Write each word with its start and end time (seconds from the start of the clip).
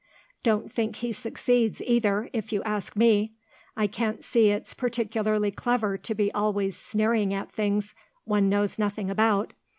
Don't 0.41 0.71
think 0.71 0.95
he 0.95 1.13
succeeds, 1.13 1.79
either, 1.85 2.27
if 2.33 2.51
you 2.51 2.63
ask 2.63 2.95
me. 2.95 3.33
I 3.77 3.85
can't 3.85 4.23
see 4.23 4.49
it's 4.49 4.73
particularly 4.73 5.51
clever 5.51 5.95
to 5.95 6.15
be 6.15 6.33
always 6.33 6.75
sneering 6.75 7.35
at 7.35 7.51
things 7.51 7.93
one 8.23 8.49
knows 8.49 8.79
nothing 8.79 9.11
about. 9.11 9.53